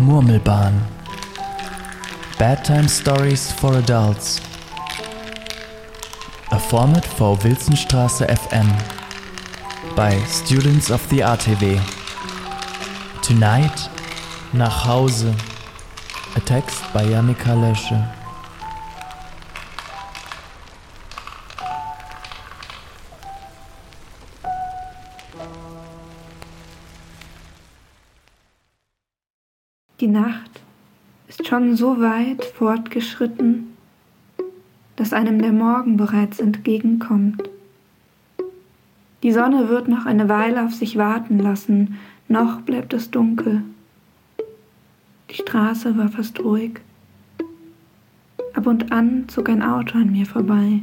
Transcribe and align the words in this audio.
Murmelbahn. 0.00 0.80
Bedtime 2.38 2.88
Stories 2.88 3.52
for 3.52 3.74
Adults. 3.74 4.40
A 6.50 6.58
format 6.58 7.04
for 7.04 7.36
Wilsonstraße 7.36 8.26
FM 8.26 8.68
by 9.94 10.16
Students 10.24 10.90
of 10.90 11.06
the 11.10 11.20
RTW. 11.20 11.78
Tonight, 13.22 13.90
nach 14.52 14.86
Hause. 14.86 15.34
A 16.34 16.40
text 16.40 16.82
by 16.92 17.04
Jannika 17.04 17.54
Lösche. 17.54 18.19
Die 30.00 30.06
Nacht 30.06 30.62
ist 31.28 31.46
schon 31.46 31.76
so 31.76 32.00
weit 32.00 32.42
fortgeschritten, 32.42 33.76
dass 34.96 35.12
einem 35.12 35.42
der 35.42 35.52
Morgen 35.52 35.98
bereits 35.98 36.40
entgegenkommt. 36.40 37.50
Die 39.22 39.30
Sonne 39.30 39.68
wird 39.68 39.88
noch 39.88 40.06
eine 40.06 40.30
Weile 40.30 40.64
auf 40.64 40.72
sich 40.72 40.96
warten 40.96 41.38
lassen, 41.38 41.98
noch 42.28 42.62
bleibt 42.62 42.94
es 42.94 43.10
dunkel. 43.10 43.62
Die 45.28 45.34
Straße 45.34 45.98
war 45.98 46.08
fast 46.08 46.40
ruhig. 46.40 46.80
Ab 48.54 48.66
und 48.66 48.92
an 48.92 49.28
zog 49.28 49.50
ein 49.50 49.62
Auto 49.62 49.98
an 49.98 50.12
mir 50.12 50.24
vorbei. 50.24 50.80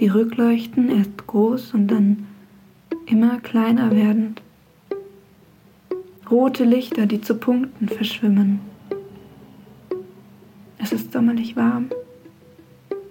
Die 0.00 0.08
Rückleuchten 0.08 0.88
erst 0.88 1.26
groß 1.26 1.74
und 1.74 1.88
dann 1.88 2.26
immer 3.04 3.40
kleiner 3.40 3.90
werdend 3.90 4.40
rote 6.32 6.64
Lichter, 6.64 7.04
die 7.04 7.20
zu 7.20 7.34
Punkten 7.34 7.88
verschwimmen. 7.88 8.60
Es 10.78 10.90
ist 10.90 11.12
sommerlich 11.12 11.56
warm. 11.56 11.90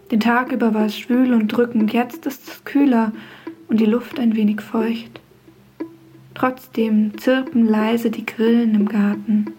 Den 0.09 0.19
Tag 0.19 0.51
über 0.51 0.73
war 0.73 0.87
es 0.87 0.97
schwül 0.97 1.33
und 1.33 1.47
drückend, 1.47 1.93
jetzt 1.93 2.25
ist 2.25 2.47
es 2.47 2.63
kühler 2.65 3.13
und 3.67 3.79
die 3.79 3.85
Luft 3.85 4.19
ein 4.19 4.35
wenig 4.35 4.59
feucht. 4.59 5.21
Trotzdem 6.33 7.15
zirpen 7.19 7.67
leise 7.67 8.09
die 8.09 8.25
Grillen 8.25 8.73
im 8.73 8.89
Garten. 8.89 9.53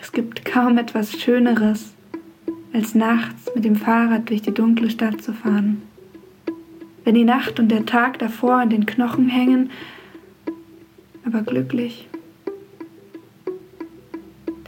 Es 0.00 0.12
gibt 0.12 0.44
kaum 0.44 0.76
etwas 0.76 1.12
Schöneres, 1.12 1.94
als 2.74 2.94
nachts 2.94 3.50
mit 3.54 3.64
dem 3.64 3.76
Fahrrad 3.76 4.28
durch 4.28 4.42
die 4.42 4.52
dunkle 4.52 4.90
Stadt 4.90 5.22
zu 5.22 5.32
fahren. 5.32 5.82
Wenn 7.04 7.14
die 7.14 7.24
Nacht 7.24 7.58
und 7.58 7.68
der 7.68 7.86
Tag 7.86 8.18
davor 8.18 8.56
an 8.56 8.68
den 8.68 8.84
Knochen 8.84 9.28
hängen, 9.28 9.70
aber 11.28 11.42
glücklich. 11.42 12.08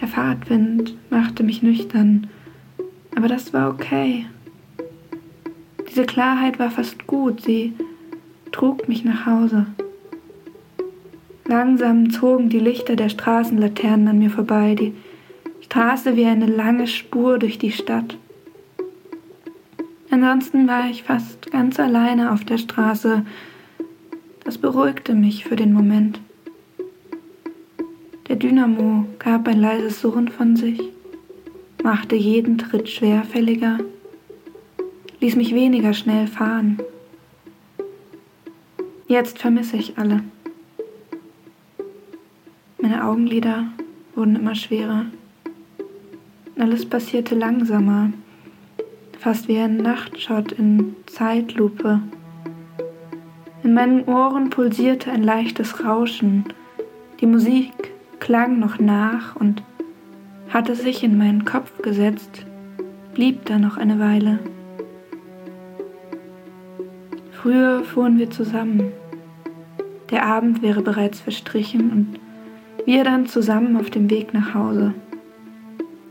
Der 0.00 0.08
Fahrtwind 0.08 0.94
machte 1.10 1.42
mich 1.42 1.62
nüchtern, 1.62 2.28
aber 3.16 3.28
das 3.28 3.52
war 3.52 3.70
okay. 3.70 4.26
Diese 5.88 6.04
Klarheit 6.04 6.58
war 6.58 6.70
fast 6.70 7.06
gut, 7.06 7.42
sie 7.42 7.72
trug 8.52 8.88
mich 8.88 9.04
nach 9.04 9.26
Hause. 9.26 9.66
Langsam 11.46 12.10
zogen 12.10 12.48
die 12.50 12.60
Lichter 12.60 12.94
der 12.94 13.08
Straßenlaternen 13.08 14.08
an 14.08 14.18
mir 14.18 14.30
vorbei, 14.30 14.74
die 14.74 14.94
Straße 15.62 16.14
wie 16.16 16.26
eine 16.26 16.46
lange 16.46 16.86
Spur 16.86 17.38
durch 17.38 17.58
die 17.58 17.72
Stadt. 17.72 18.18
Ansonsten 20.10 20.68
war 20.68 20.90
ich 20.90 21.04
fast 21.04 21.50
ganz 21.50 21.80
alleine 21.80 22.32
auf 22.32 22.44
der 22.44 22.58
Straße. 22.58 23.24
Das 24.44 24.58
beruhigte 24.58 25.14
mich 25.14 25.44
für 25.44 25.56
den 25.56 25.72
Moment. 25.72 26.20
Der 28.30 28.36
Dynamo 28.36 29.06
gab 29.18 29.48
ein 29.48 29.60
leises 29.60 30.00
Surren 30.00 30.28
von 30.28 30.54
sich, 30.54 30.80
machte 31.82 32.14
jeden 32.14 32.58
Tritt 32.58 32.88
schwerfälliger, 32.88 33.78
ließ 35.18 35.34
mich 35.34 35.52
weniger 35.52 35.92
schnell 35.94 36.28
fahren. 36.28 36.78
Jetzt 39.08 39.40
vermisse 39.40 39.78
ich 39.78 39.98
alle. 39.98 40.22
Meine 42.80 43.04
Augenlider 43.04 43.66
wurden 44.14 44.36
immer 44.36 44.54
schwerer. 44.54 45.06
Alles 46.56 46.88
passierte 46.88 47.34
langsamer, 47.34 48.12
fast 49.18 49.48
wie 49.48 49.58
ein 49.58 49.78
Nachtschott 49.78 50.52
in 50.52 50.94
Zeitlupe. 51.06 52.00
In 53.64 53.74
meinen 53.74 54.04
Ohren 54.04 54.50
pulsierte 54.50 55.10
ein 55.10 55.24
leichtes 55.24 55.84
Rauschen. 55.84 56.44
Die 57.20 57.26
Musik 57.26 57.72
klang 58.30 58.60
noch 58.60 58.78
nach 58.78 59.34
und 59.34 59.60
hatte 60.50 60.76
sich 60.76 61.02
in 61.02 61.18
meinen 61.18 61.44
Kopf 61.44 61.82
gesetzt, 61.82 62.46
blieb 63.12 63.44
da 63.46 63.58
noch 63.58 63.76
eine 63.76 63.98
Weile. 63.98 64.38
Früher 67.32 67.82
fuhren 67.82 68.18
wir 68.18 68.30
zusammen. 68.30 68.92
Der 70.12 70.26
Abend 70.26 70.62
wäre 70.62 70.80
bereits 70.80 71.18
verstrichen 71.18 71.90
und 71.90 72.20
wir 72.86 73.02
dann 73.02 73.26
zusammen 73.26 73.76
auf 73.76 73.90
dem 73.90 74.08
Weg 74.10 74.32
nach 74.32 74.54
Hause. 74.54 74.94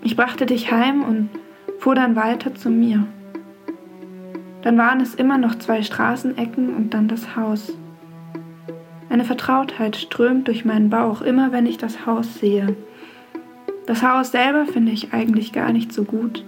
Ich 0.04 0.18
brachte 0.18 0.46
dich 0.46 0.74
heim 0.74 1.04
und 1.04 1.30
fuhr 1.80 1.96
dann 1.96 2.18
weiter 2.18 2.54
zu 2.54 2.70
mir. 2.70 3.08
Dann 4.62 4.78
waren 4.78 5.00
es 5.00 5.16
immer 5.16 5.38
noch 5.38 5.56
zwei 5.56 5.84
Straßenecken 5.84 6.76
und 6.76 6.94
dann 6.94 7.08
das 7.08 7.38
Haus. 7.38 7.78
Eine 9.10 9.26
Vertrautheit 9.26 9.96
strömt 9.96 10.48
durch 10.48 10.66
meinen 10.66 10.90
Bauch, 10.92 11.22
immer 11.22 11.52
wenn 11.52 11.66
ich 11.66 11.78
das 11.78 12.06
Haus 12.06 12.40
sehe. 12.40 12.76
Das 13.88 14.04
Haus 14.04 14.32
selber 14.32 14.68
finde 14.68 14.92
ich 14.92 15.14
eigentlich 15.14 15.52
gar 15.52 15.74
nicht 15.74 15.92
so 15.92 16.04
gut. 16.04 16.46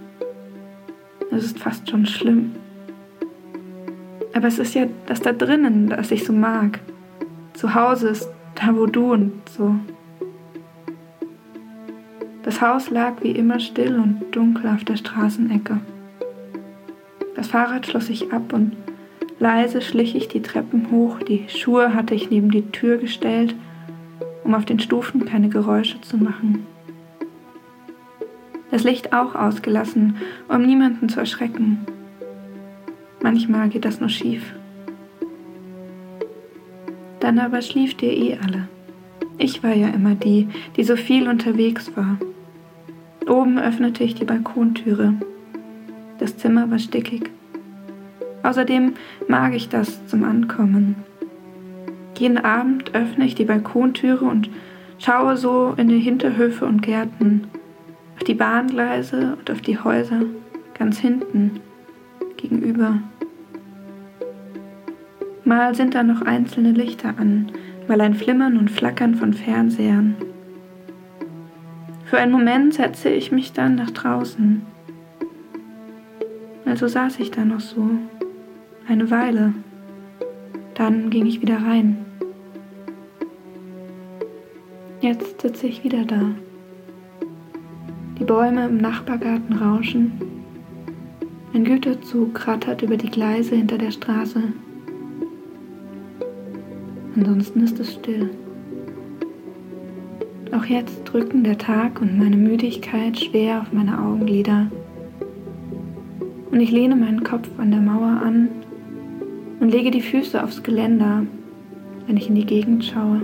Es 1.32 1.44
ist 1.44 1.58
fast 1.58 1.90
schon 1.90 2.06
schlimm. 2.06 2.52
Aber 4.32 4.46
es 4.46 4.60
ist 4.60 4.74
ja 4.74 4.86
das 5.06 5.20
da 5.20 5.32
drinnen, 5.32 5.88
das 5.88 6.12
ich 6.12 6.24
so 6.24 6.32
mag. 6.32 6.78
Zu 7.54 7.74
Hause 7.74 8.10
ist 8.10 8.28
da, 8.54 8.76
wo 8.76 8.86
du 8.86 9.12
und 9.12 9.32
so. 9.48 9.74
Das 12.44 12.60
Haus 12.60 12.90
lag 12.90 13.22
wie 13.22 13.32
immer 13.32 13.58
still 13.58 13.98
und 13.98 14.22
dunkel 14.30 14.68
auf 14.68 14.84
der 14.84 14.96
Straßenecke. 14.96 15.80
Das 17.34 17.48
Fahrrad 17.48 17.86
schloss 17.86 18.06
sich 18.06 18.32
ab 18.32 18.52
und 18.52 18.76
Leise 19.42 19.82
schlich 19.82 20.14
ich 20.14 20.28
die 20.28 20.40
Treppen 20.40 20.92
hoch, 20.92 21.18
die 21.18 21.46
Schuhe 21.48 21.94
hatte 21.94 22.14
ich 22.14 22.30
neben 22.30 22.52
die 22.52 22.70
Tür 22.70 22.98
gestellt, 22.98 23.56
um 24.44 24.54
auf 24.54 24.64
den 24.64 24.78
Stufen 24.78 25.24
keine 25.24 25.48
Geräusche 25.48 26.00
zu 26.00 26.16
machen. 26.16 26.64
Das 28.70 28.84
Licht 28.84 29.12
auch 29.12 29.34
ausgelassen, 29.34 30.14
um 30.48 30.62
niemanden 30.62 31.08
zu 31.08 31.18
erschrecken. 31.18 31.80
Manchmal 33.20 33.68
geht 33.68 33.84
das 33.84 33.98
nur 33.98 34.10
schief. 34.10 34.44
Dann 37.18 37.40
aber 37.40 37.62
schlieft 37.62 38.00
ihr 38.02 38.12
eh 38.12 38.38
alle. 38.38 38.68
Ich 39.38 39.64
war 39.64 39.74
ja 39.74 39.88
immer 39.88 40.14
die, 40.14 40.46
die 40.76 40.84
so 40.84 40.94
viel 40.94 41.26
unterwegs 41.26 41.90
war. 41.96 42.16
Oben 43.28 43.58
öffnete 43.58 44.04
ich 44.04 44.14
die 44.14 44.24
Balkontüre. 44.24 45.14
Das 46.20 46.36
Zimmer 46.36 46.70
war 46.70 46.78
stickig. 46.78 47.28
Außerdem 48.42 48.94
mag 49.28 49.54
ich 49.54 49.68
das 49.68 50.06
zum 50.06 50.24
Ankommen. 50.24 50.96
Jeden 52.18 52.38
Abend 52.38 52.94
öffne 52.94 53.24
ich 53.24 53.34
die 53.34 53.44
Balkontüre 53.44 54.24
und 54.24 54.48
schaue 54.98 55.36
so 55.36 55.74
in 55.76 55.88
die 55.88 55.98
Hinterhöfe 55.98 56.66
und 56.66 56.82
Gärten, 56.82 57.48
auf 58.16 58.24
die 58.24 58.34
Bahngleise 58.34 59.36
und 59.38 59.50
auf 59.50 59.60
die 59.60 59.78
Häuser 59.78 60.20
ganz 60.78 60.98
hinten 60.98 61.60
gegenüber. 62.36 62.98
Mal 65.44 65.74
sind 65.74 65.94
da 65.94 66.04
noch 66.04 66.22
einzelne 66.22 66.70
Lichter 66.70 67.14
an, 67.18 67.50
mal 67.88 68.00
ein 68.00 68.14
Flimmern 68.14 68.56
und 68.56 68.70
Flackern 68.70 69.16
von 69.16 69.34
Fernsehern. 69.34 70.14
Für 72.04 72.18
einen 72.18 72.30
Moment 72.30 72.74
setze 72.74 73.08
ich 73.08 73.32
mich 73.32 73.52
dann 73.52 73.74
nach 73.74 73.90
draußen. 73.90 74.62
Also 76.64 76.86
saß 76.86 77.18
ich 77.18 77.30
da 77.32 77.44
noch 77.44 77.60
so 77.60 77.90
eine 78.88 79.10
Weile. 79.10 79.54
Dann 80.74 81.10
ging 81.10 81.26
ich 81.26 81.42
wieder 81.42 81.56
rein. 81.56 82.04
Jetzt 85.00 85.40
sitze 85.40 85.66
ich 85.66 85.84
wieder 85.84 86.04
da. 86.04 86.30
Die 88.18 88.24
Bäume 88.24 88.66
im 88.66 88.76
Nachbargarten 88.76 89.56
rauschen. 89.56 90.12
Ein 91.54 91.64
Güterzug 91.64 92.34
krattert 92.34 92.82
über 92.82 92.96
die 92.96 93.10
Gleise 93.10 93.56
hinter 93.56 93.78
der 93.78 93.90
Straße. 93.90 94.42
Ansonsten 97.16 97.64
ist 97.64 97.78
es 97.78 97.92
still. 97.94 98.30
Auch 100.52 100.64
jetzt 100.64 101.04
drücken 101.04 101.44
der 101.44 101.58
Tag 101.58 102.00
und 102.00 102.18
meine 102.18 102.36
Müdigkeit 102.36 103.18
schwer 103.18 103.60
auf 103.60 103.72
meine 103.72 103.98
Augenlider. 103.98 104.70
Und 106.50 106.60
ich 106.60 106.70
lehne 106.70 106.94
meinen 106.94 107.24
Kopf 107.24 107.48
an 107.58 107.70
der 107.70 107.80
Mauer 107.80 108.22
an 108.22 108.48
und 109.62 109.70
lege 109.70 109.92
die 109.92 110.02
Füße 110.02 110.42
aufs 110.42 110.64
Geländer, 110.64 111.24
wenn 112.08 112.16
ich 112.16 112.28
in 112.28 112.34
die 112.34 112.44
Gegend 112.44 112.84
schaue. 112.84 113.22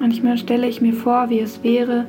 Manchmal 0.00 0.38
stelle 0.38 0.66
ich 0.66 0.80
mir 0.80 0.94
vor, 0.94 1.28
wie 1.28 1.40
es 1.40 1.62
wäre, 1.62 2.06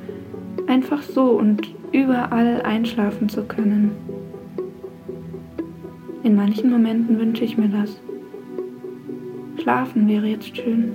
einfach 0.65 1.01
so 1.01 1.31
und 1.31 1.67
überall 1.91 2.61
einschlafen 2.61 3.27
zu 3.27 3.43
können. 3.43 3.91
In 6.23 6.37
manchen 6.37 6.71
Momenten 6.71 7.19
wünsche 7.19 7.43
ich 7.43 7.57
mir 7.57 7.67
das. 7.67 7.99
Schlafen 9.61 10.07
wäre 10.07 10.27
jetzt 10.27 10.55
schön. 10.55 10.93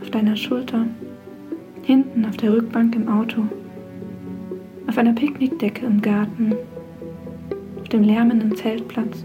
Auf 0.00 0.08
deiner 0.08 0.36
Schulter, 0.36 0.86
hinten 1.82 2.24
auf 2.24 2.38
der 2.38 2.54
Rückbank 2.54 2.96
im 2.96 3.08
Auto, 3.08 3.42
auf 4.88 4.96
einer 4.96 5.12
Picknickdecke 5.12 5.84
im 5.84 6.00
Garten, 6.00 6.54
auf 7.78 7.88
dem 7.90 8.04
lärmenden 8.04 8.56
Zeltplatz. 8.56 9.22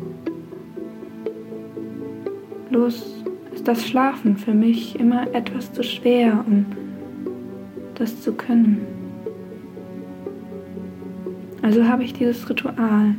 Bloß 2.70 3.24
ist 3.54 3.68
das 3.68 3.88
Schlafen 3.88 4.38
für 4.38 4.54
mich 4.54 5.00
immer 5.00 5.34
etwas 5.34 5.72
zu 5.74 5.84
schwer, 5.84 6.44
um 6.46 6.66
das 7.96 8.22
zu 8.22 8.34
können. 8.34 8.82
Also 11.62 11.86
habe 11.86 12.04
ich 12.04 12.14
dieses 12.14 12.50
Ritual. 12.50 13.16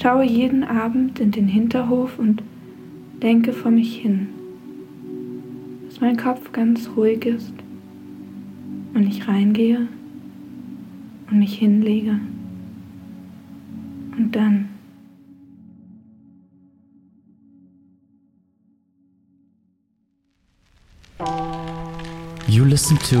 Schaue 0.00 0.24
jeden 0.24 0.64
Abend 0.64 1.18
in 1.18 1.30
den 1.30 1.48
Hinterhof 1.48 2.18
und 2.18 2.42
denke 3.22 3.52
vor 3.52 3.70
mich 3.70 3.96
hin, 3.96 4.28
dass 5.88 6.00
mein 6.00 6.16
Kopf 6.16 6.52
ganz 6.52 6.90
ruhig 6.96 7.26
ist 7.26 7.52
und 8.94 9.02
ich 9.02 9.26
reingehe 9.26 9.88
und 11.30 11.38
mich 11.38 11.58
hinlege. 11.58 12.20
Und 14.16 14.36
dann 14.36 14.68
You 22.48 22.64
listen 22.64 22.96
to 22.96 23.16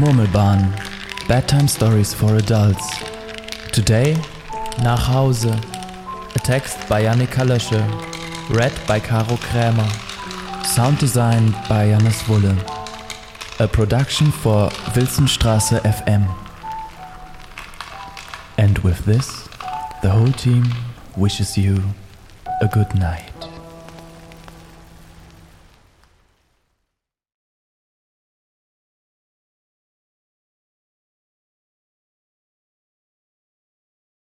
Murmelbahn, 0.00 0.62
Bedtime 1.28 1.68
Stories 1.68 2.14
for 2.14 2.36
Adults. 2.36 3.02
Today, 3.70 4.16
Nach 4.82 4.98
Hause, 4.98 5.44
a 5.44 6.38
text 6.38 6.88
by 6.88 7.02
Annika 7.02 7.44
Lösche, 7.44 7.82
read 8.48 8.72
by 8.88 8.98
Caro 8.98 9.36
Krämer, 9.36 9.86
sound 10.64 10.96
design 10.98 11.50
by 11.68 11.88
Janis 11.88 12.22
Wulle, 12.22 12.56
a 13.60 13.68
production 13.68 14.30
for 14.30 14.70
Wilsonstraße 14.94 15.78
FM. 15.82 16.26
And 18.56 18.78
with 18.78 19.04
this, 19.04 19.48
the 20.00 20.08
whole 20.08 20.32
team 20.32 20.64
wishes 21.14 21.58
you 21.58 21.82
a 22.62 22.68
good 22.68 22.94
night. 22.94 23.31